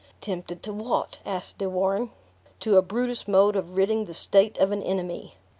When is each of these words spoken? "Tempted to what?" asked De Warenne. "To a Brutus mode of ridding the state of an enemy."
"Tempted 0.19 0.63
to 0.63 0.73
what?" 0.73 1.19
asked 1.27 1.59
De 1.59 1.69
Warenne. 1.69 2.09
"To 2.61 2.75
a 2.75 2.81
Brutus 2.81 3.27
mode 3.27 3.55
of 3.55 3.77
ridding 3.77 4.05
the 4.05 4.15
state 4.15 4.57
of 4.57 4.71
an 4.71 4.81
enemy." 4.81 5.35